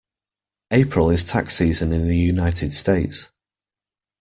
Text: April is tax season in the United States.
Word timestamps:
April 0.71 1.11
is 1.11 1.29
tax 1.29 1.55
season 1.55 1.93
in 1.93 2.07
the 2.07 2.17
United 2.17 2.73
States. 2.73 3.31